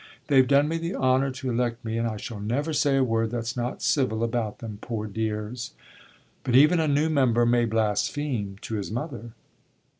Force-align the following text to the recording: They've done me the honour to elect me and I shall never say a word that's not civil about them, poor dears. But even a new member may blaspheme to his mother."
They've 0.29 0.47
done 0.47 0.67
me 0.67 0.79
the 0.79 0.95
honour 0.95 1.29
to 1.29 1.51
elect 1.51 1.85
me 1.85 1.95
and 1.95 2.07
I 2.07 2.17
shall 2.17 2.39
never 2.39 2.73
say 2.73 2.97
a 2.97 3.03
word 3.03 3.29
that's 3.29 3.55
not 3.55 3.83
civil 3.83 4.23
about 4.23 4.57
them, 4.57 4.79
poor 4.81 5.05
dears. 5.05 5.75
But 6.43 6.55
even 6.55 6.79
a 6.79 6.87
new 6.87 7.07
member 7.07 7.45
may 7.45 7.65
blaspheme 7.65 8.57
to 8.63 8.73
his 8.73 8.89
mother." 8.89 9.33